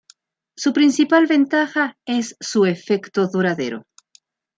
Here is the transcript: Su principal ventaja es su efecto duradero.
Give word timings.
Su 0.57 0.73
principal 0.73 1.27
ventaja 1.27 1.95
es 2.07 2.35
su 2.39 2.65
efecto 2.65 3.27
duradero. 3.27 3.83